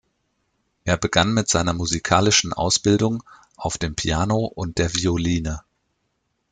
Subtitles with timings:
[0.83, 3.21] Er begann mit seiner musikalischen Ausbildung
[3.55, 5.61] auf dem Piano und der Violine.